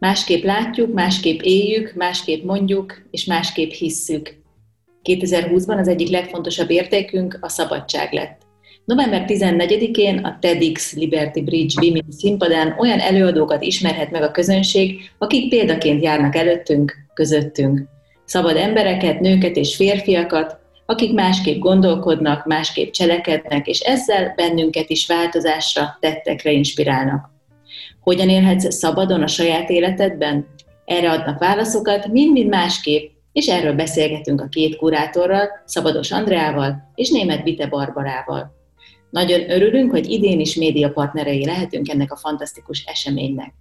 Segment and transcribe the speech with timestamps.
[0.00, 4.38] Másképp látjuk, másképp éljük, másképp mondjuk, és másképp hisszük.
[5.04, 8.40] 2020-ban az egyik legfontosabb értékünk a szabadság lett.
[8.84, 15.48] November 14-én a TEDx Liberty Bridge Women színpadán olyan előadókat ismerhet meg a közönség, akik
[15.48, 17.82] példaként járnak előttünk, közöttünk.
[18.24, 25.96] Szabad embereket, nőket és férfiakat, akik másképp gondolkodnak, másképp cselekednek, és ezzel bennünket is változásra,
[26.00, 27.30] tettekre inspirálnak.
[28.00, 30.46] Hogyan élhetsz szabadon a saját életedben?
[30.84, 37.42] Erre adnak válaszokat mind-mind másképp, és erről beszélgetünk a két kurátorral, Szabados Andreával és német
[37.42, 38.58] Vite Barbarával.
[39.10, 43.54] Nagyon örülünk, hogy idén is média partnerei lehetünk ennek a fantasztikus eseménynek.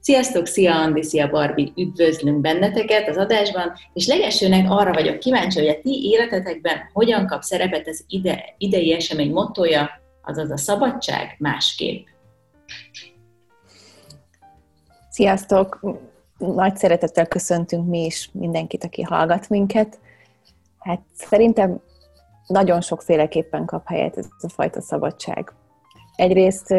[0.00, 5.68] Sziasztok, szia Andi, szia Barbi, üdvözlünk benneteket az adásban, és legelsőnek arra vagyok kíváncsi, hogy
[5.68, 9.90] a ti életetekben hogyan kap szerepet az ide, idei esemény mottoja,
[10.22, 12.06] azaz a szabadság másképp.
[15.14, 15.80] Sziasztok!
[16.38, 19.98] Nagy szeretettel köszöntünk mi is mindenkit, aki hallgat minket.
[20.78, 21.80] Hát szerintem
[22.46, 25.52] nagyon sokféleképpen kap helyet ez a fajta szabadság.
[26.16, 26.74] Egyrészt,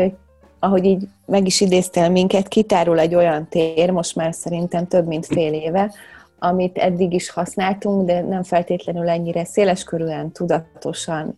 [0.59, 5.25] ahogy így meg is idéztél minket, kitárul egy olyan tér, most már szerintem több mint
[5.25, 5.93] fél éve,
[6.39, 11.37] amit eddig is használtunk, de nem feltétlenül ennyire széleskörűen, tudatosan,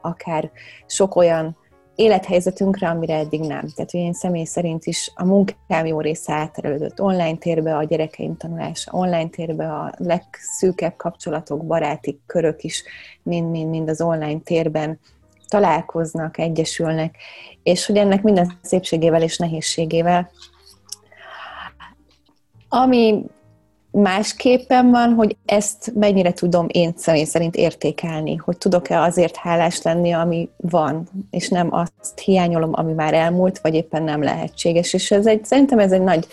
[0.00, 0.50] akár
[0.86, 1.56] sok olyan
[1.98, 3.68] élethelyzetünkre, amire eddig nem.
[3.74, 8.36] Tehát, hogy én személy szerint is a munkám jó része átterelődött online térbe, a gyerekeim
[8.36, 12.82] tanulása online térbe, a legszűkebb kapcsolatok, baráti körök is
[13.22, 14.98] mind-mind-mind az online térben
[15.48, 17.16] találkoznak, egyesülnek,
[17.62, 20.30] és hogy ennek minden szépségével és nehézségével
[22.68, 23.24] ami
[23.98, 30.12] másképpen van, hogy ezt mennyire tudom én személy szerint értékelni, hogy tudok-e azért hálás lenni,
[30.12, 34.92] ami van, és nem azt hiányolom, ami már elmúlt, vagy éppen nem lehetséges.
[34.92, 36.26] És ez egy, szerintem ez egy nagy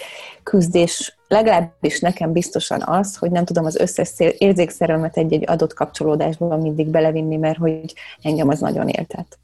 [0.44, 6.88] küzdés, legalábbis nekem biztosan az, hogy nem tudom az összes érzékszerelmet egy-egy adott kapcsolódásban mindig
[6.88, 9.40] belevinni, mert hogy engem az nagyon éltet.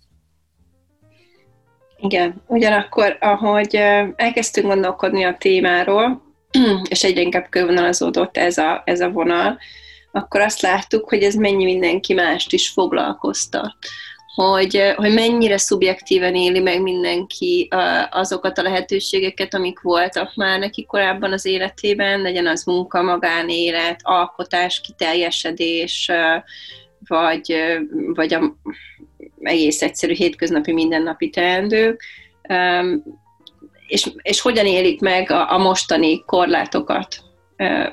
[1.98, 3.76] Igen, ugyanakkor, ahogy
[4.16, 6.31] elkezdtünk gondolkodni a témáról,
[6.90, 9.60] és egyre inkább körvonalazódott ez a, ez a vonal,
[10.12, 13.76] akkor azt láttuk, hogy ez mennyi mindenki mást is foglalkoztat.
[14.36, 17.68] Hogy, hogy mennyire szubjektíven éli meg mindenki
[18.10, 24.82] azokat a lehetőségeket, amik voltak már neki korábban az életében, legyen az munka, magánélet, alkotás,
[24.82, 26.12] kiteljesedés,
[27.08, 27.56] vagy,
[28.14, 28.56] vagy a
[29.42, 32.04] egész egyszerű hétköznapi mindennapi teendők
[33.92, 37.08] és, és hogyan élik meg a, a mostani korlátokat.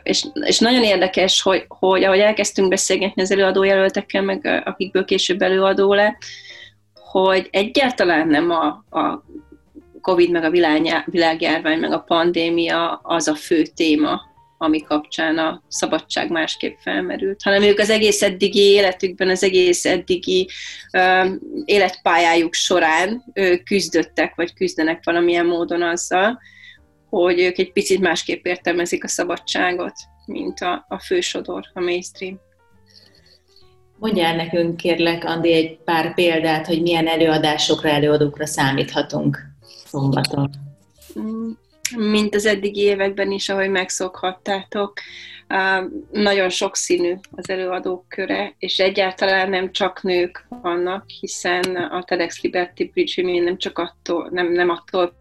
[0.03, 5.95] És, és nagyon érdekes, hogy, hogy ahogy elkezdtünk beszélgetni az előadójelöltekkel, meg akikből később előadó
[5.95, 6.17] lett,
[6.95, 8.67] hogy egyáltalán nem a,
[8.99, 9.25] a
[10.01, 10.51] Covid, meg a
[11.05, 14.21] világjárvány, meg a pandémia az a fő téma,
[14.59, 20.49] ami kapcsán a szabadság másképp felmerült, hanem ők az egész eddigi életükben, az egész eddigi
[20.93, 21.27] uh,
[21.65, 26.39] életpályájuk során uh, küzdöttek, vagy küzdenek valamilyen módon azzal,
[27.09, 29.95] hogy ők egy picit másképp értelmezik a szabadságot,
[30.27, 32.41] mint a, a fősodor, a mainstream.
[33.99, 39.39] Mondjál nekünk, kérlek, Andi, egy pár példát, hogy milyen előadásokra, előadókra számíthatunk
[39.87, 40.51] szombaton.
[41.21, 41.51] Mm
[41.97, 44.93] mint az eddigi években is, ahogy megszokhattátok.
[46.11, 52.83] Nagyon sokszínű az előadók köre, és egyáltalán nem csak nők vannak, hiszen a TEDx Liberty
[52.93, 55.13] Bridge Women nem csak attól, nem, nem attól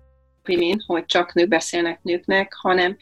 [0.47, 2.97] Women, hogy csak nők beszélnek nőknek, hanem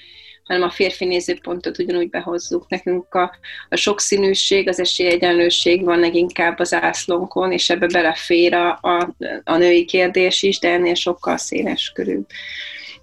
[0.46, 2.70] hanem a férfi nézőpontot ugyanúgy behozzuk.
[2.70, 3.38] Nekünk a,
[3.70, 9.86] a sokszínűség, az esélyegyenlőség van leginkább az ászlónkon, és ebbe belefér a, a, a női
[9.86, 12.26] kérdés is, de ennél sokkal széles körül.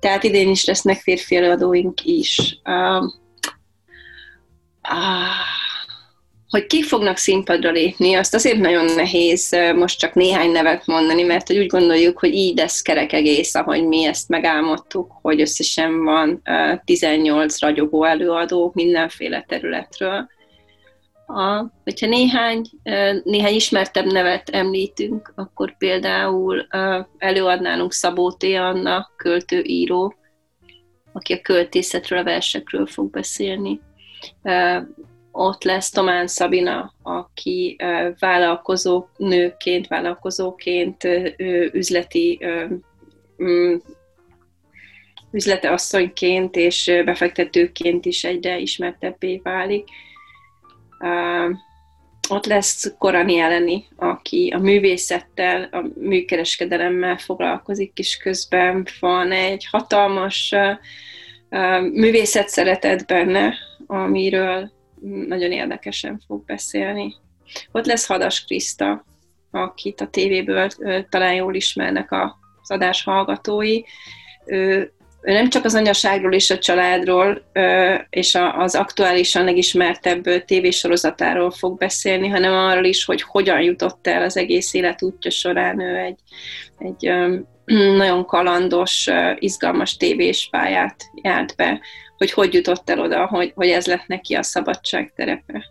[0.03, 2.59] Tehát idén is lesznek férfi előadóink is.
[2.65, 3.05] Uh,
[4.91, 5.43] uh,
[6.49, 11.47] hogy kik fognak színpadra lépni, azt azért nagyon nehéz most csak néhány nevet mondani, mert
[11.47, 16.43] hogy úgy gondoljuk, hogy így lesz kerek egész, ahogy mi ezt megálmodtuk, hogy összesen van
[16.85, 20.29] 18 ragyogó előadó mindenféle területről.
[21.27, 22.63] A, hogyha néhány,
[23.25, 26.67] néhány ismertebb nevet említünk, akkor például
[27.19, 28.43] előadnálunk Szabó T.
[28.43, 30.15] Anna, költő-író,
[31.13, 33.81] aki a költészetről, a versekről fog beszélni.
[35.33, 37.77] ott lesz Tomán Szabina, aki
[38.19, 41.09] vállalkozó nőként, vállalkozóként,
[41.73, 42.41] üzleti
[43.43, 43.77] mm,
[45.33, 49.89] üzleteasszonyként és befektetőként is egyre ismertebbé válik.
[52.29, 60.55] Ott lesz Korani Eleni, aki a művészettel, a műkereskedelemmel foglalkozik, és közben van egy hatalmas
[61.93, 63.55] művészet szeretet benne,
[63.87, 64.71] amiről
[65.27, 67.15] nagyon érdekesen fog beszélni.
[67.73, 69.05] Ott lesz Hadas Kriszta,
[69.51, 70.71] akit a tévéből
[71.09, 73.81] talán jól ismernek az adás hallgatói.
[74.47, 77.43] Ő nem csak az anyaságról és a családról
[78.11, 84.37] és az aktuálisan legismertebb tévésorozatáról fog beszélni, hanem arról is, hogy hogyan jutott el az
[84.37, 86.19] egész élet útja során ő egy,
[86.79, 87.13] egy
[87.97, 89.09] nagyon kalandos,
[89.39, 91.81] izgalmas tévés pályát járt be,
[92.17, 95.65] hogy hogy jutott el oda, hogy, hogy ez lett neki a szabadság terepe.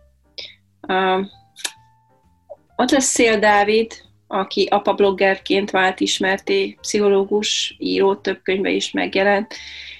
[2.75, 3.91] Ott lesz Szél Dávid,
[4.31, 9.53] aki apabloggerként vált ismerté, pszichológus, író, több könyve is megjelent,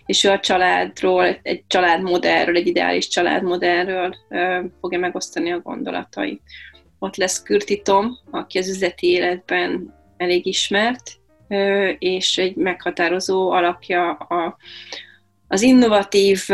[0.06, 4.16] és ő a családról, egy családmodellről, egy ideális családmodellről
[4.80, 6.42] fogja megosztani a gondolatait.
[7.00, 7.82] Ott lesz Kürti
[8.32, 11.12] aki az üzleti életben elég ismert,
[12.00, 14.58] és egy meghatározó alapja a,
[15.48, 16.48] az innovatív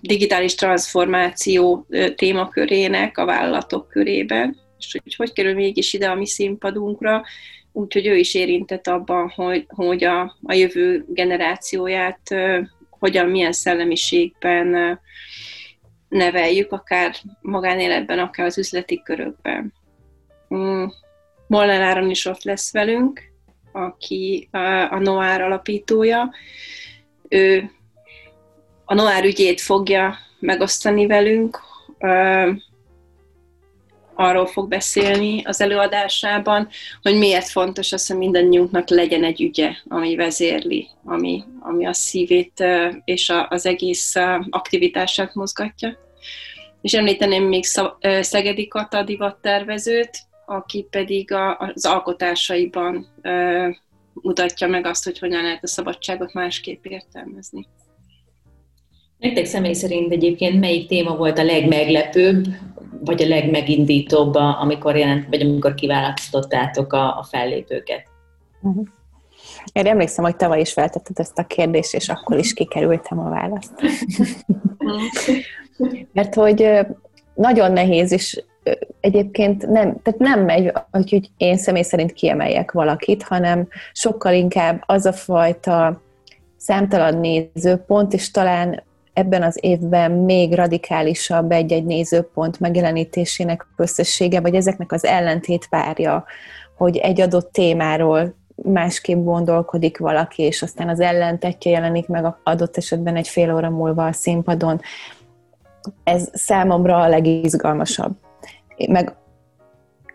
[0.00, 7.24] digitális transformáció témakörének a vállalatok körében és hogy hogy kerül mégis ide a mi színpadunkra,
[7.72, 12.20] úgyhogy ő is érintett abban, hogy, hogy a, a jövő generációját
[12.90, 15.00] hogyan, milyen szellemiségben
[16.08, 19.72] neveljük, akár magánéletben, akár az üzleti körökben.
[20.54, 20.84] Mm.
[21.46, 23.22] Molnár Áron is ott lesz velünk,
[23.72, 24.48] aki
[24.90, 26.32] a Noár alapítója.
[27.28, 27.70] Ő
[28.84, 31.60] a Noár ügyét fogja megosztani velünk,
[34.14, 36.68] arról fog beszélni az előadásában,
[37.02, 42.64] hogy miért fontos az, hogy mindannyiunknak legyen egy ügye, ami vezérli, ami, ami a szívét
[43.04, 44.14] és az egész
[44.50, 45.98] aktivitását mozgatja.
[46.82, 47.64] És említeném még
[48.20, 53.06] Szegedi Kata divattervezőt, aki pedig az alkotásaiban
[54.12, 57.66] mutatja meg azt, hogy hogyan lehet a szabadságot másképp értelmezni.
[59.18, 62.44] Nektek személy szerint egyébként melyik téma volt a legmeglepőbb,
[63.04, 68.06] vagy a legmegindítóbb, amikor jelent, vagy amikor kiválasztottátok a, a fellépőket?
[68.62, 68.86] Uh-huh.
[69.72, 73.72] Én emlékszem, hogy tavaly is feltetted ezt a kérdést, és akkor is kikerültem a választ.
[76.12, 76.68] Mert hogy
[77.34, 78.42] nagyon nehéz, és
[79.00, 85.06] egyébként nem, tehát nem megy, hogy én személy szerint kiemeljek valakit, hanem sokkal inkább az
[85.06, 86.02] a fajta
[86.56, 88.82] számtalan nézőpont, és talán
[89.14, 96.24] ebben az évben még radikálisabb egy-egy nézőpont megjelenítésének összessége, vagy ezeknek az ellentét párja,
[96.76, 103.16] hogy egy adott témáról másképp gondolkodik valaki, és aztán az ellentetje jelenik meg adott esetben
[103.16, 104.80] egy fél óra múlva a színpadon.
[106.04, 108.12] Ez számomra a legizgalmasabb.
[108.88, 109.14] Meg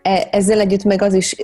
[0.02, 1.36] e, ezzel együtt meg az is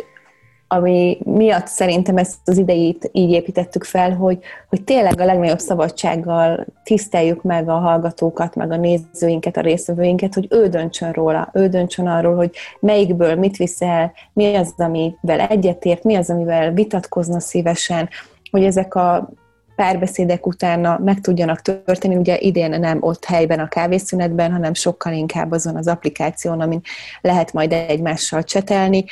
[0.68, 6.66] ami miatt szerintem ezt az idejét így építettük fel, hogy, hogy tényleg a legnagyobb szabadsággal
[6.82, 12.06] tiszteljük meg a hallgatókat, meg a nézőinket, a részvevőinket, hogy ő döntsön róla, ő döntsön
[12.06, 18.08] arról, hogy melyikből mit viszel, mi az, amivel egyetért, mi az, amivel vitatkozna szívesen,
[18.50, 19.30] hogy ezek a
[19.76, 25.52] párbeszédek utána meg tudjanak történni, ugye idén nem ott helyben a kávészünetben, hanem sokkal inkább
[25.52, 26.80] azon az applikáción, amin
[27.20, 29.04] lehet majd egymással csetelni,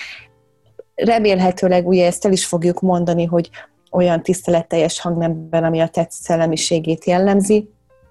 [0.94, 3.50] remélhetőleg ugye ezt el is fogjuk mondani, hogy
[3.90, 7.68] olyan tiszteletteljes hangnemben, ami a tett szellemiségét jellemzi,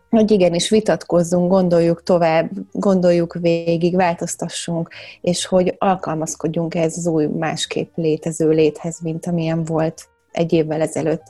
[0.09, 4.89] hogy igenis vitatkozzunk, gondoljuk tovább, gondoljuk végig, változtassunk,
[5.21, 11.23] és hogy alkalmazkodjunk ez az új másképp létező léthez, mint amilyen volt egy évvel ezelőtt.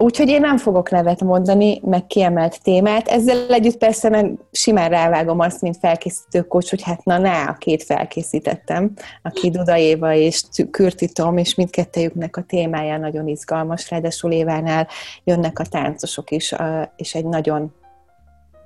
[0.00, 3.08] Úgyhogy én nem fogok nevet mondani, meg kiemelt témát.
[3.08, 7.52] Ezzel együtt persze meg simán rávágom azt, mint felkészítő kocs, hogy hát na, na, a
[7.52, 14.32] két felkészítettem, aki Duda Éva és Kürti Tom, és mindkettejüknek a témája nagyon izgalmas, ráadásul
[14.32, 14.88] Évánál
[15.24, 16.54] jönnek a táncosok is,
[16.96, 17.74] és egy nagyon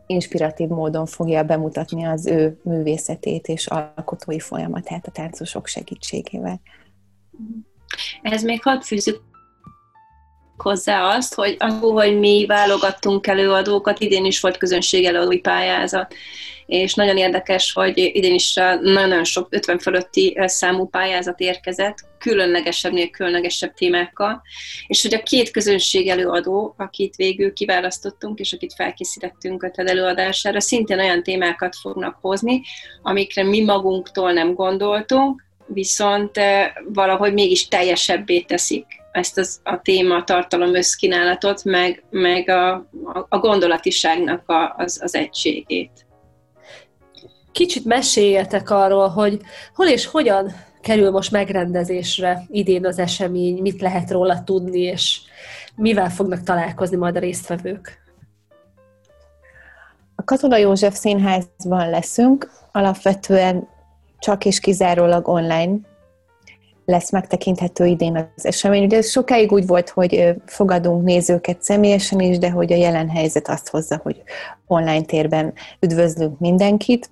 [0.06, 6.60] inspiratív módon fogja bemutatni az ő művészetét és alkotói folyamatát a táncosok segítségével.
[8.22, 9.30] Ez még hadd fűzzük
[10.62, 16.14] hozzá azt, hogy hogy mi válogattunk előadókat, idén is volt közönség előadói pályázat.
[16.66, 23.74] És nagyon érdekes, hogy idén is nagyon-nagyon sok 50 fölötti számú pályázat érkezett, különlegesebb, különlegesebb
[23.74, 24.42] témákkal,
[24.86, 30.60] és hogy a két közönség előadó, akit végül kiválasztottunk, és akit felkészítettünk a TED előadására,
[30.60, 32.62] szintén olyan témákat fognak hozni,
[33.02, 36.40] amikre mi magunktól nem gondoltunk, viszont
[36.88, 43.38] valahogy mégis teljesebbé teszik ezt az, a téma, tartalom összkínálatot, meg, meg a, a, a
[43.38, 46.06] gondolatiságnak a, az, az egységét.
[47.52, 49.40] Kicsit meséljetek arról, hogy
[49.74, 55.20] hol és hogyan kerül most megrendezésre idén az esemény, mit lehet róla tudni, és
[55.76, 58.00] mivel fognak találkozni majd a résztvevők?
[60.14, 63.68] A Katona József Színházban leszünk, alapvetően
[64.18, 65.78] csak és kizárólag online
[66.84, 68.84] lesz megtekinthető idén az esemény.
[68.84, 73.48] Ugye ez sokáig úgy volt, hogy fogadunk nézőket személyesen is, de hogy a jelen helyzet
[73.48, 74.22] azt hozza, hogy
[74.66, 77.10] online térben üdvözlünk mindenkit.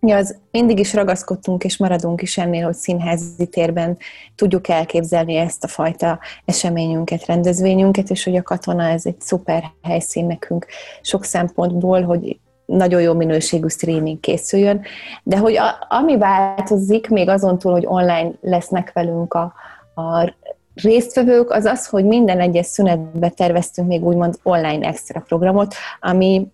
[0.00, 3.98] Ja, az mindig is ragaszkodtunk, és maradunk is ennél, hogy színházi térben
[4.34, 10.26] tudjuk elképzelni ezt a fajta eseményünket, rendezvényünket, és hogy a katona ez egy szuper helyszín
[10.26, 10.66] nekünk
[11.02, 14.80] sok szempontból, hogy nagyon jó minőségű streaming készüljön,
[15.22, 19.52] de hogy a, ami változik, még azon túl, hogy online lesznek velünk a,
[19.94, 20.34] a
[20.74, 26.46] résztvevők, az az, hogy minden egyes szünetbe terveztünk még úgymond online extra programot, ami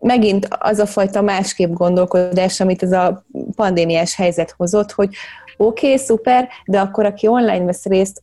[0.00, 3.24] megint az a fajta másképp gondolkodás, amit ez a
[3.56, 5.14] pandémiás helyzet hozott, hogy
[5.56, 8.22] oké, okay, szuper, de akkor aki online vesz részt,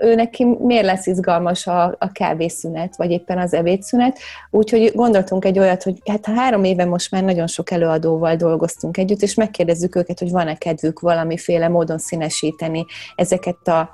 [0.00, 4.18] ő neki miért lesz izgalmas a, a kávészünet, vagy éppen az ebédszünet.
[4.50, 9.22] Úgyhogy gondoltunk egy olyat, hogy hát három éve most már nagyon sok előadóval dolgoztunk együtt,
[9.22, 13.90] és megkérdezzük őket, hogy van-e kedvük valamiféle módon színesíteni ezeket a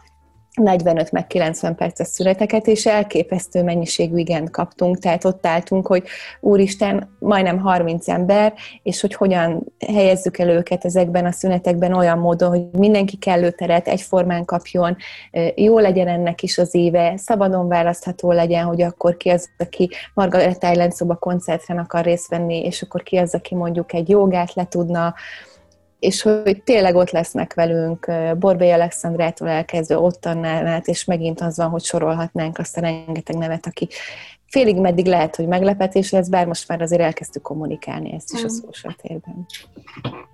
[0.54, 6.06] 45 meg 90 perces születeket, és elképesztő mennyiségű igent kaptunk, tehát ott álltunk, hogy
[6.40, 12.48] úristen, majdnem 30 ember, és hogy hogyan helyezzük el őket ezekben a szünetekben olyan módon,
[12.48, 14.96] hogy mindenki kellő teret egyformán kapjon,
[15.54, 20.66] jó legyen ennek is az éve, szabadon választható legyen, hogy akkor ki az, aki Margaret
[20.70, 24.64] Island szoba koncerten akar részt venni, és akkor ki az, aki mondjuk egy jogát le
[24.64, 25.14] tudna,
[26.04, 31.68] és hogy tényleg ott lesznek velünk Borbély Alexandrától elkezdve ott át, és megint az van,
[31.68, 33.88] hogy sorolhatnánk azt a rengeteg nevet, aki
[34.46, 38.44] félig meddig lehet, hogy meglepetés lesz, bár most már azért elkezdtük kommunikálni ezt is a
[38.44, 38.70] mm.
[38.70, 39.46] social térben.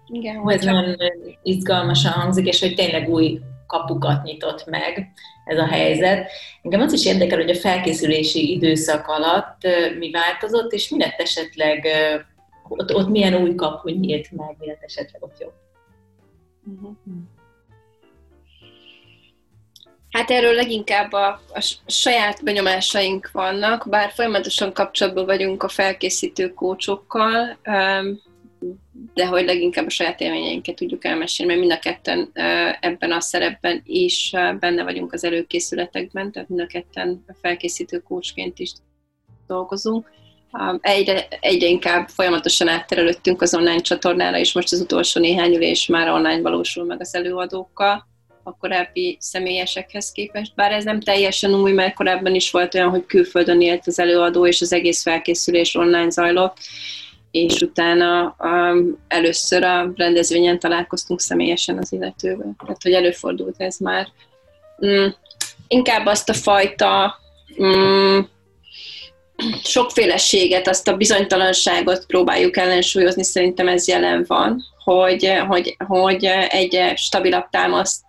[0.06, 0.96] Igen, ez nagyon
[1.42, 5.12] izgalmasan hangzik, és hogy tényleg új kapukat nyitott meg
[5.44, 6.30] ez a helyzet.
[6.62, 9.66] Engem az is érdekel, hogy a felkészülési időszak alatt
[9.98, 11.86] mi változott, és mi lett esetleg
[12.70, 15.52] ott, ott milyen új kapu nyílt meg, illetve esetleg ott jobb.
[16.64, 16.96] Uh-huh.
[20.10, 27.58] Hát erről leginkább a, a saját benyomásaink vannak, bár folyamatosan kapcsolatban vagyunk a felkészítő kócsokkal,
[29.14, 32.30] de hogy leginkább a saját élményeinket tudjuk elmesélni, mert mind a ketten
[32.80, 38.72] ebben a szerepben is benne vagyunk az előkészületekben, tehát mind a ketten felkészítő kócsként is
[39.46, 40.10] dolgozunk
[40.80, 46.08] egyre, egyre inkább folyamatosan átterelődtünk az online csatornára, és most az utolsó néhány ülés már
[46.08, 48.08] online valósul meg az előadókkal,
[48.42, 50.54] a korábbi személyesekhez képest.
[50.54, 54.46] Bár ez nem teljesen új, mert korábban is volt olyan, hogy külföldön élt az előadó,
[54.46, 56.56] és az egész felkészülés online zajlott,
[57.30, 62.54] és utána um, először a rendezvényen találkoztunk személyesen az illetővel.
[62.58, 64.08] Tehát, hogy előfordult ez már.
[64.86, 65.06] Mm,
[65.68, 67.18] inkább azt a fajta
[67.62, 68.18] mm,
[69.62, 77.48] sokféleséget, azt a bizonytalanságot próbáljuk ellensúlyozni, szerintem ez jelen van, hogy, hogy, hogy egy stabilabb
[77.50, 78.00] támaszt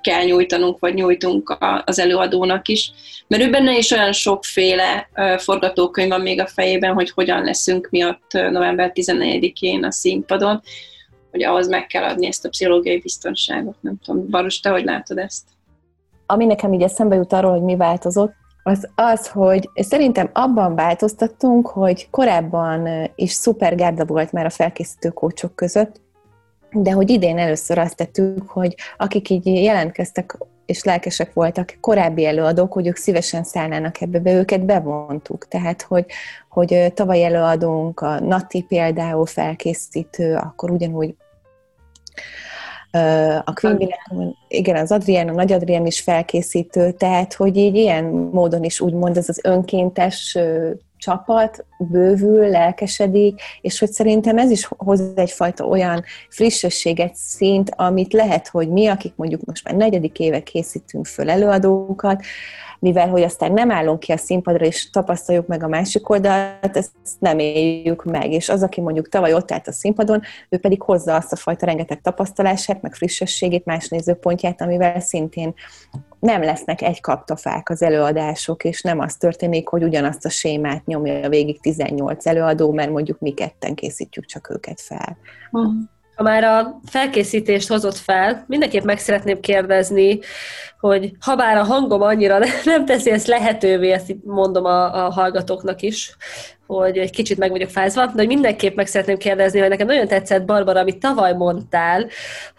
[0.00, 2.92] kell nyújtanunk, vagy nyújtunk az előadónak is.
[3.26, 8.04] Mert ő benne is olyan sokféle forgatókönyv van még a fejében, hogy hogyan leszünk mi
[8.04, 10.62] ott november 14-én a színpadon,
[11.30, 13.76] hogy ahhoz meg kell adni ezt a pszichológiai biztonságot.
[13.80, 15.42] Nem tudom, Barus, te hogy látod ezt?
[16.26, 18.34] Ami nekem így eszembe jut arról, hogy mi változott,
[18.66, 25.08] az az, hogy szerintem abban változtattunk, hogy korábban is szuper gárda volt már a felkészítő
[25.08, 26.00] kócsok között,
[26.70, 32.72] de hogy idén először azt tettük, hogy akik így jelentkeztek és lelkesek voltak korábbi előadók,
[32.72, 35.48] hogy ők szívesen szállnának ebbe be, őket bevontuk.
[35.48, 36.06] Tehát, hogy,
[36.48, 41.14] hogy tavaly előadónk, a Nati például felkészítő, akkor ugyanúgy
[43.44, 43.94] a Queen
[44.48, 49.16] igen, az Adrián, a Nagy Adrián is felkészítő, tehát, hogy így ilyen módon is úgymond
[49.16, 50.38] ez az önkéntes
[50.96, 58.48] csapat bővül, lelkesedik, és hogy szerintem ez is hoz egyfajta olyan frissességet, szint, amit lehet,
[58.48, 62.22] hogy mi, akik mondjuk most már negyedik éve készítünk föl előadókat,
[62.84, 66.90] mivel hogy aztán nem állunk ki a színpadra, és tapasztaljuk meg a másik oldalt, ezt
[67.18, 68.32] nem éljük meg.
[68.32, 71.66] És az, aki mondjuk tavaly ott állt a színpadon, ő pedig hozza azt a fajta
[71.66, 75.54] rengeteg tapasztalását, meg frissességét, más nézőpontját, amivel szintén
[76.18, 81.28] nem lesznek egy kaptafák az előadások, és nem az történik, hogy ugyanazt a sémát nyomja
[81.28, 85.16] végig 18 előadó, mert mondjuk mi ketten készítjük csak őket fel.
[85.50, 85.72] Uh-huh.
[86.14, 90.18] Ha már a felkészítést hozott fel, mindenképp meg szeretném kérdezni,
[90.80, 95.82] hogy ha bár a hangom annyira nem teszi ezt lehetővé, ezt mondom a, a hallgatóknak
[95.82, 96.16] is,
[96.66, 100.08] hogy egy kicsit meg vagyok fázva, de hogy mindenképp meg szeretném kérdezni, hogy nekem nagyon
[100.08, 102.06] tetszett, Barbara, amit tavaly mondtál,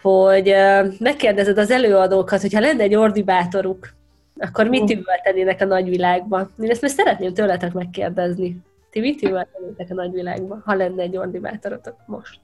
[0.02, 0.54] hogy
[0.98, 3.94] megkérdezed az előadókat, hogyha lenne egy ordibátoruk,
[4.38, 6.50] akkor mit üvöltenének a nagyvilágban?
[6.60, 8.56] Én ezt most szeretném tőletek megkérdezni.
[8.90, 12.38] Ti mit üvöltenétek a nagyvilágban, ha lenne egy ordibátorotok most?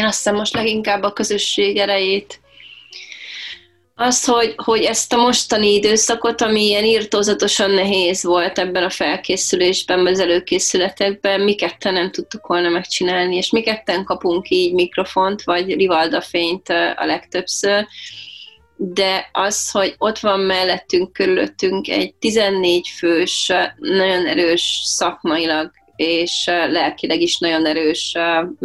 [0.00, 2.40] Én azt hiszem most leginkább a közösség erejét.
[3.94, 10.06] Az, hogy, hogy ezt a mostani időszakot, ami ilyen írtózatosan nehéz volt ebben a felkészülésben,
[10.06, 15.74] az előkészületekben, mi ketten nem tudtuk volna megcsinálni, és mi ketten kapunk így mikrofont, vagy
[15.74, 17.86] rivaldafényt a legtöbbször,
[18.76, 27.20] de az, hogy ott van mellettünk, körülöttünk egy 14 fős, nagyon erős szakmailag és lelkileg
[27.20, 28.14] is nagyon erős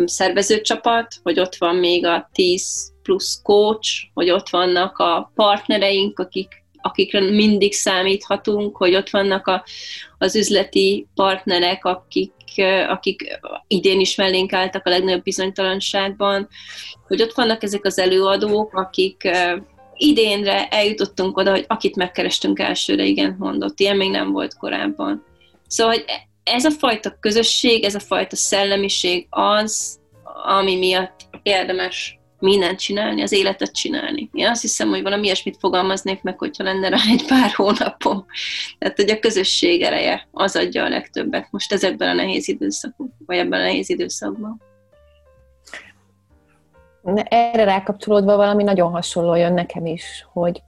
[0.06, 6.64] szervezőcsapat, hogy ott van még a 10 plusz coach, hogy ott vannak a partnereink, akik,
[6.82, 9.64] akikre mindig számíthatunk, hogy ott vannak a,
[10.18, 12.34] az üzleti partnerek, akik,
[12.88, 16.48] akik idén is mellénk álltak a legnagyobb bizonytalanságban,
[17.08, 19.30] hogy ott vannak ezek az előadók, akik
[19.96, 23.80] idénre eljutottunk oda, hogy akit megkerestünk elsőre, igen mondott.
[23.80, 25.24] Ilyen még nem volt korábban.
[25.68, 26.06] Szóval, hogy
[26.46, 30.00] ez a fajta közösség, ez a fajta szellemiség az,
[30.46, 34.30] ami miatt érdemes mindent csinálni, az életet csinálni.
[34.34, 38.26] Én azt hiszem, hogy valami ilyesmit fogalmaznék meg, hogyha lenne rá egy pár hónapom.
[38.78, 43.38] Tehát, hogy a közösség ereje az adja a legtöbbet most ezekben a nehéz időszakban, vagy
[43.38, 44.62] ebben a nehéz időszakban.
[47.24, 50.62] Erre rákapcsolódva valami nagyon hasonló jön nekem is, hogy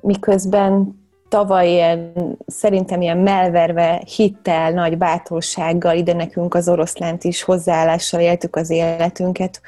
[0.00, 2.12] miközben tavaly ilyen,
[2.46, 9.60] szerintem ilyen melverve, hittel, nagy bátorsággal ide nekünk az oroszlánt is hozzáállással éltük az életünket,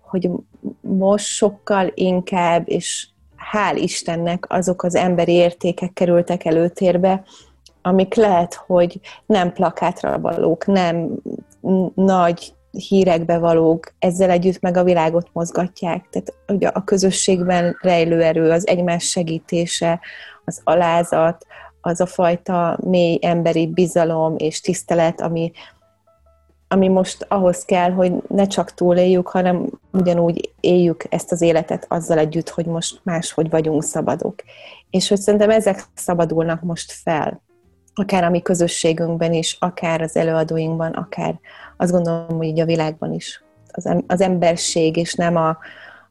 [0.00, 0.30] hogy
[0.80, 3.08] most sokkal inkább, és
[3.52, 7.22] hál' Istennek azok az emberi értékek kerültek előtérbe,
[7.82, 11.08] amik lehet, hogy nem plakátra valók, nem
[11.94, 16.08] nagy hírekbe valók, ezzel együtt meg a világot mozgatják.
[16.10, 20.00] Tehát ugye a közösségben rejlő erő, az egymás segítése,
[20.44, 21.46] az alázat,
[21.80, 25.52] az a fajta mély emberi bizalom és tisztelet, ami,
[26.68, 32.18] ami most ahhoz kell, hogy ne csak túléljük, hanem ugyanúgy éljük ezt az életet azzal
[32.18, 34.34] együtt, hogy most máshogy vagyunk szabadok.
[34.90, 37.42] És hogy szerintem ezek szabadulnak most fel,
[37.94, 41.40] akár a mi közösségünkben is, akár az előadóinkban, akár
[41.82, 43.44] azt gondolom, hogy így a világban is.
[43.72, 45.48] Az, az emberség, és nem a,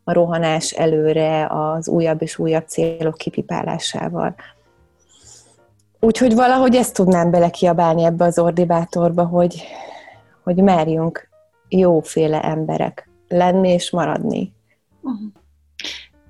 [0.03, 4.35] a rohanás előre az újabb és újabb célok kipipálásával.
[5.99, 9.63] Úgyhogy valahogy ezt tudnám belekiabálni ebbe az ordibátorba, hogy,
[10.43, 11.29] hogy merjünk
[11.69, 14.53] jóféle emberek lenni és maradni.
[15.01, 15.40] Uh-huh.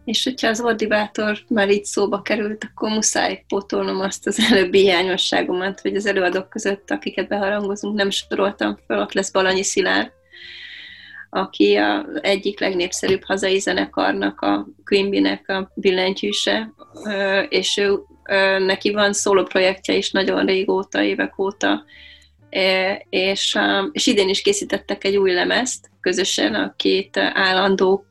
[0.05, 5.81] És hogyha az ordibátor már így szóba került, akkor muszáj pótolnom azt az előbbi hiányosságomat,
[5.81, 10.11] hogy az előadók között, akiket beharangozunk, nem soroltam fel, ott lesz Balanyi Szilárd,
[11.29, 16.73] aki a egyik legnépszerűbb hazai zenekarnak, a Quimby-nek a billentyűse,
[17.49, 17.99] és ő,
[18.59, 21.83] neki van szóló projektje is nagyon régóta, évek óta,
[23.09, 23.57] és,
[23.91, 28.05] és idén is készítettek egy új lemezt közösen a két állandó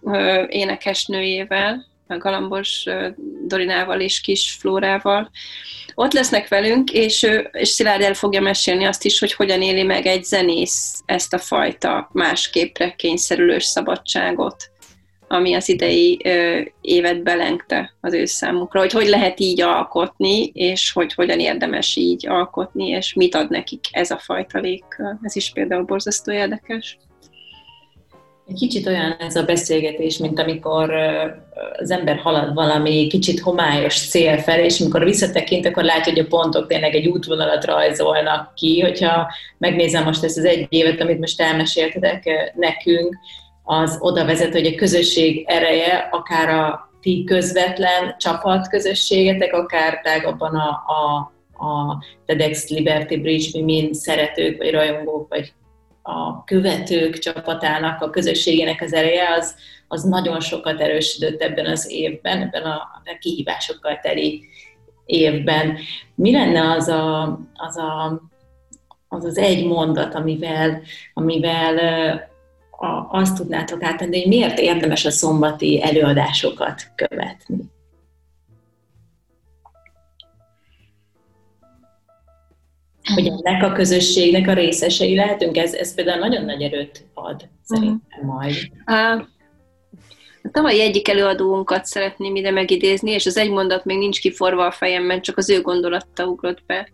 [0.49, 2.85] énekesnőjével, a Galambos
[3.47, 5.31] Dorinával és Kis Flórával.
[5.95, 10.07] Ott lesznek velünk, és, és Szilárd el fogja mesélni azt is, hogy hogyan éli meg
[10.07, 14.71] egy zenész ezt a fajta másképre kényszerülős szabadságot,
[15.33, 20.93] ami az idei ö, évet belengte az ő számukra, hogy hogy lehet így alkotni, és
[20.93, 25.15] hogy hogyan érdemes így alkotni, és mit ad nekik ez a fajta légkör.
[25.23, 26.99] Ez is például borzasztó érdekes.
[28.47, 30.95] Egy kicsit olyan ez a beszélgetés, mint amikor
[31.79, 36.27] az ember halad valami kicsit homályos cél felé, és amikor visszatekint, akkor látja, hogy a
[36.27, 38.81] pontok tényleg egy útvonalat rajzolnak ki.
[38.81, 43.17] Hogyha megnézem most ezt az egy évet, amit most elmeséltetek nekünk,
[43.63, 50.55] az oda vezet, hogy a közösség ereje, akár a ti közvetlen csapat közösségetek, akár tágabban
[50.55, 51.33] a, a,
[51.67, 55.53] a TEDx Liberty Bridge, mi mind szeretők, vagy rajongók, vagy
[56.03, 59.55] a követők csapatának, a közösségének az ereje, az,
[59.89, 64.45] az nagyon sokat erősödött ebben az évben, ebben a, a kihívásokkal teli
[65.05, 65.77] évben.
[66.15, 67.23] Mi lenne az a,
[67.55, 68.21] az, a,
[69.09, 70.83] az, az egy mondat, amivel,
[71.15, 72.30] amivel
[72.83, 77.71] a, azt tudnátok átadni, hogy miért érdemes a szombati előadásokat követni?
[83.15, 88.27] hogy ennek a közösségnek a részesei lehetünk, ez, ez például nagyon nagy erőt ad szerintem
[88.27, 88.55] majd.
[88.87, 89.27] Uh,
[90.43, 94.71] a tavalyi egyik előadónkat szeretném ide megidézni, és az egy mondat még nincs kiforva a
[94.71, 96.89] fejemben, csak az ő gondolatta ugrott be.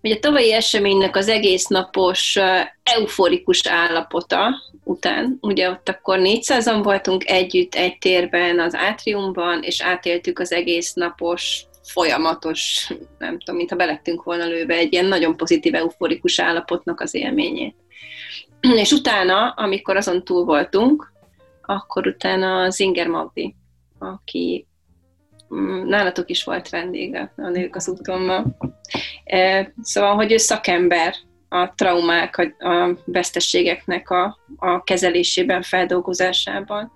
[0.00, 2.38] Hogy a tavalyi eseménynek az egész napos
[2.82, 10.38] euforikus állapota után, ugye ott akkor 400-an voltunk együtt egy térben az átriumban, és átéltük
[10.38, 16.40] az egész napos folyamatos, nem tudom, mintha belettünk volna lőve egy ilyen nagyon pozitív, euforikus
[16.40, 17.74] állapotnak az élményét.
[18.82, 21.12] És utána, amikor azon túl voltunk,
[21.62, 23.54] akkor utána az Magdi,
[23.98, 24.67] aki
[25.84, 28.54] nálatok is volt vendége a Nők az úton
[29.24, 31.14] e, Szóval, hogy ő szakember
[31.48, 36.92] a traumák, a vesztességeknek a, a kezelésében, feldolgozásában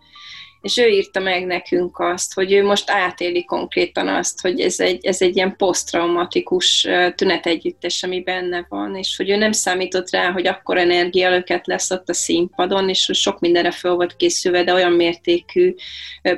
[0.62, 5.06] és ő írta meg nekünk azt, hogy ő most átéli konkrétan azt, hogy ez egy,
[5.06, 10.46] ez egy ilyen posztraumatikus tünetegyüttes, ami benne van, és hogy ő nem számított rá, hogy
[10.46, 15.74] akkor energialöket lesz ott a színpadon, és sok mindenre föl volt készülve, de olyan mértékű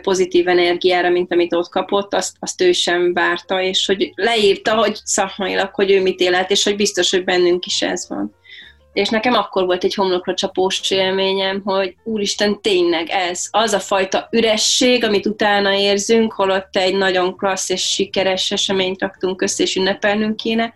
[0.03, 4.99] pozitív energiára, mint amit ott kapott, azt, azt ő sem várta, és hogy leírta, hogy
[5.05, 8.35] szakmailag, hogy ő mit élet, és hogy biztos, hogy bennünk is ez van.
[8.94, 14.28] És nekem akkor volt egy homlokra csapós élményem, hogy úristen, tényleg ez, az a fajta
[14.30, 20.37] üresség, amit utána érzünk, holott egy nagyon klassz és sikeres eseményt raktunk össze, és ünnepelnünk
[20.37, 20.74] kéne,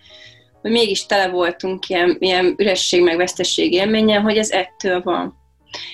[0.62, 5.38] hogy mégis tele voltunk ilyen, ilyen üresség, meg vesztesség élményen, hogy ez ettől van.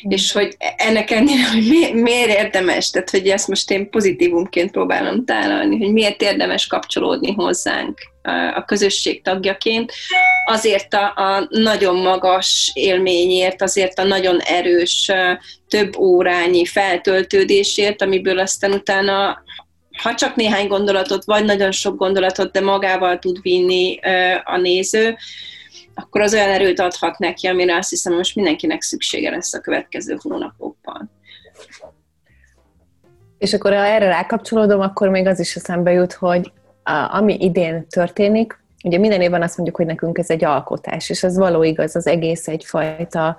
[0.07, 0.11] Mm.
[0.11, 5.25] És hogy ennek ennél, hogy mi, miért érdemes, tehát hogy ezt most én pozitívumként próbálom
[5.25, 7.99] tálalni, hogy miért érdemes kapcsolódni hozzánk
[8.55, 9.93] a közösség tagjaként,
[10.47, 15.11] azért a, a nagyon magas élményért, azért a nagyon erős
[15.69, 19.43] több órányi feltöltődésért, amiből aztán utána
[20.03, 23.99] ha csak néhány gondolatot, vagy nagyon sok gondolatot, de magával tud vinni
[24.45, 25.17] a néző,
[25.95, 30.17] akkor az olyan erőt adhat neki, amire azt hiszem, most mindenkinek szüksége lesz a következő
[30.23, 31.11] hónapokban.
[33.39, 36.53] És akkor ha erre rákapcsolódom, akkor még az is eszembe jut, hogy
[37.11, 41.37] ami idén történik, ugye minden évben azt mondjuk, hogy nekünk ez egy alkotás, és ez
[41.37, 43.37] való igaz, az egész egyfajta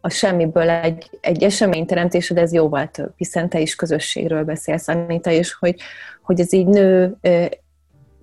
[0.00, 5.30] a semmiből egy, egy eseményteremtés, de ez jóval több, hiszen te is közösségről beszélsz, Anita,
[5.30, 5.80] és hogy,
[6.22, 7.16] hogy ez így nő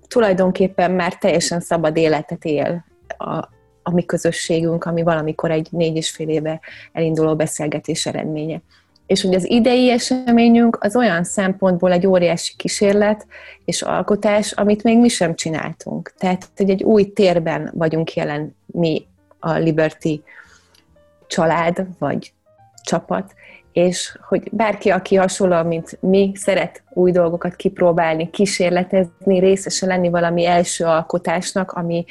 [0.08, 2.84] tulajdonképpen már teljesen szabad életet él
[3.18, 3.48] a,
[3.82, 6.60] a mi közösségünk, ami valamikor egy négy és fél éve
[6.92, 8.62] elinduló beszélgetés eredménye
[9.10, 13.26] és hogy az idei eseményünk az olyan szempontból egy óriási kísérlet
[13.64, 16.12] és alkotás, amit még mi sem csináltunk.
[16.18, 19.06] Tehát, hogy egy új térben vagyunk jelen mi
[19.38, 20.22] a Liberty
[21.26, 22.32] család, vagy
[22.82, 23.34] csapat,
[23.72, 30.46] és hogy bárki, aki hasonló, mint mi, szeret új dolgokat kipróbálni, kísérletezni, részese lenni valami
[30.46, 32.04] első alkotásnak, ami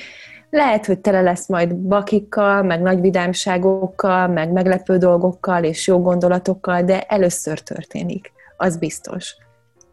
[0.50, 6.84] lehet, hogy tele lesz majd bakikkal, meg nagy vidámságokkal, meg meglepő dolgokkal és jó gondolatokkal,
[6.84, 9.36] de először történik, az biztos.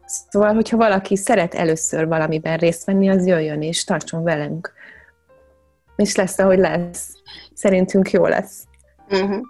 [0.05, 4.73] Szóval, hogyha valaki szeret először valamiben részt venni, az jöjjön és tartson velünk.
[5.95, 7.13] És lesz, ahogy lesz.
[7.53, 8.63] Szerintünk jó lesz.
[9.09, 9.41] Uh-huh.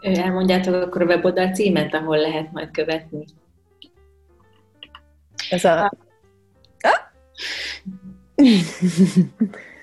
[0.00, 3.24] Elmondjátok akkor a weboldal címet, ahol lehet majd követni.
[5.50, 5.92] Ez a...
[6.80, 7.00] Ah?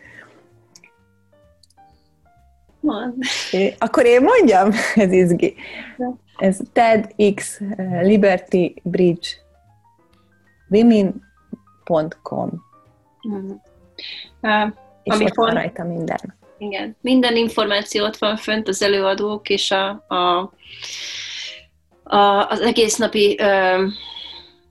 [2.83, 3.13] Mond.
[3.77, 4.71] Akkor én mondjam?
[4.95, 5.55] Ez izgi.
[6.37, 9.27] Ez TEDx eh, Liberty Bridge
[10.69, 12.49] women.com
[13.27, 13.51] mm.
[14.41, 14.71] Uh,
[15.03, 16.35] és amikor, ott van rajta minden.
[16.57, 20.51] Igen, minden információ ott van fönt, az előadók és a, a,
[22.03, 23.91] a, az egész napi uh,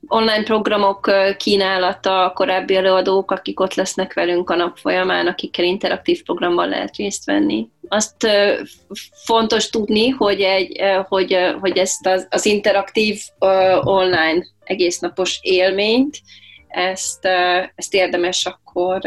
[0.06, 6.68] online programok kínálata, korábbi előadók, akik ott lesznek velünk a nap folyamán, akikkel interaktív programban
[6.68, 7.68] lehet részt venni.
[7.88, 8.16] Azt
[9.24, 13.20] fontos tudni, hogy, egy, hogy, hogy ezt az, az interaktív
[13.80, 16.20] online egésznapos élményt,
[16.68, 17.24] ezt,
[17.74, 19.00] ezt érdemes akkor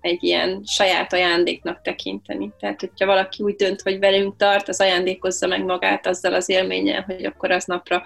[0.00, 2.52] egy ilyen saját ajándéknak tekinteni.
[2.60, 7.02] Tehát, hogyha valaki úgy dönt, hogy velünk tart, az ajándékozza meg magát azzal az élménnyel,
[7.06, 8.02] hogy akkor aznapra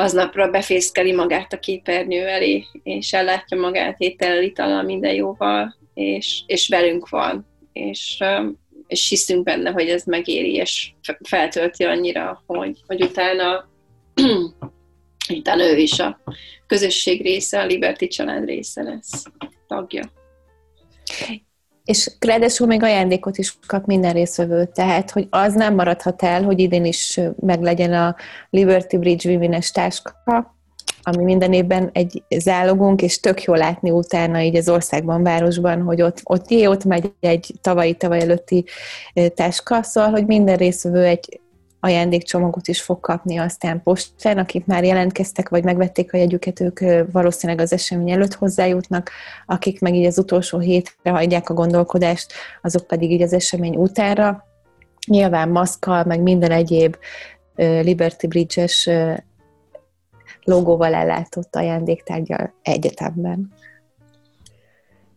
[0.00, 6.68] aznapra befészkeli magát a képernyő elé, és ellátja magát étellel, itallal, minden jóval, és, és
[6.68, 7.46] velünk van.
[7.72, 8.18] És
[8.90, 10.92] és hiszünk benne, hogy ez megéri, és
[11.28, 13.68] feltölti annyira, hogy, hogy utána,
[15.38, 16.20] utána ő is a
[16.66, 19.24] közösség része, a Liberty család része lesz,
[19.66, 20.12] tagja.
[21.84, 26.58] És ráadásul még ajándékot is kap minden részvevő, tehát hogy az nem maradhat el, hogy
[26.58, 28.16] idén is meglegyen a
[28.50, 30.14] Liberty Bridge Women-es táska,
[31.02, 36.02] ami minden évben egy zálogunk, és tök jó látni utána így az országban, városban, hogy
[36.02, 38.64] ott, ott, jé, ott megy egy tavalyi, tavaly előtti
[39.34, 41.40] táska, szóval, hogy minden részvevő egy
[41.80, 46.80] ajándékcsomagot is fog kapni aztán postán, akik már jelentkeztek, vagy megvették a jegyüket, ők
[47.12, 49.10] valószínűleg az esemény előtt hozzájutnak,
[49.46, 54.44] akik meg így az utolsó hétre hagyják a gondolkodást, azok pedig így az esemény utára.
[55.06, 56.96] Nyilván maszkal, meg minden egyéb
[57.56, 58.90] Liberty Bridge-es
[60.44, 63.52] logóval ellátott ajándéktárgyal egyetemben.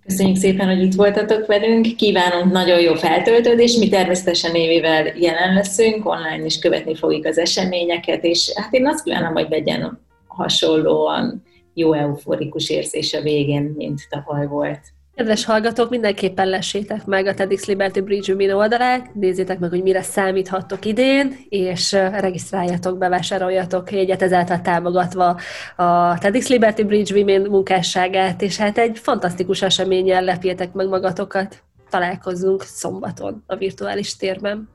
[0.05, 6.09] Köszönjük szépen, hogy itt voltatok velünk, kívánunk nagyon jó feltöltődést, mi természetesen évével jelen leszünk,
[6.09, 11.93] online is követni fogjuk az eseményeket, és hát én azt kívánom, hogy legyen hasonlóan jó
[11.93, 14.81] euforikus érzés a végén, mint tavaly volt.
[15.15, 20.01] Kedves hallgatók, mindenképpen lessétek meg a TEDx Liberty Bridge Women oldalát, nézzétek meg, hogy mire
[20.01, 25.39] számíthattok idén, és regisztráljatok, bevásároljatok jegyet, ezáltal támogatva
[25.75, 31.63] a TEDx Liberty Bridge Women munkásságát, és hát egy fantasztikus eseményen lepjétek meg magatokat.
[31.89, 34.69] Találkozzunk szombaton a virtuális térben.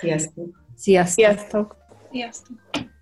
[0.00, 0.48] Sziasztok!
[0.76, 1.14] Sziasztok!
[1.14, 1.76] Sziasztok!
[2.10, 2.94] Sziasztok!